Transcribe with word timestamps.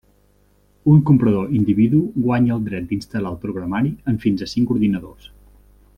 Un 0.93 1.03
comprador 1.09 1.51
individu 1.59 1.99
guanya 2.29 2.57
el 2.57 2.65
dret 2.71 2.89
d'instal·lar 2.93 3.35
el 3.35 3.39
programari 3.45 3.95
en 4.13 4.19
fins 4.25 4.45
a 4.47 4.49
cinc 4.55 4.73
ordinadors. 4.79 5.33